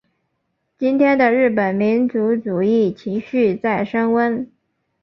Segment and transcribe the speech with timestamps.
[0.79, 4.51] 今天的日本民族主义情绪在升温。